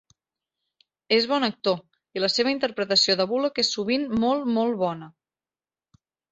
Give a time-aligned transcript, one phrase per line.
[1.17, 1.77] És bon actor,
[2.17, 5.15] i la seva interpretació de Bullock és sovint molt, molt bona.